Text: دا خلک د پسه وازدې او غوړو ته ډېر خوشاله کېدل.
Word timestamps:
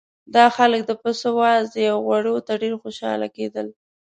دا 0.35 0.45
خلک 0.57 0.81
د 0.87 0.91
پسه 1.01 1.29
وازدې 1.39 1.83
او 1.93 1.97
غوړو 2.05 2.35
ته 2.47 2.53
ډېر 2.61 2.73
خوشاله 2.83 3.27
کېدل. 3.37 3.67